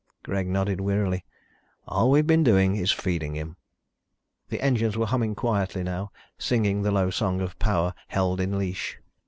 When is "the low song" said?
6.81-7.39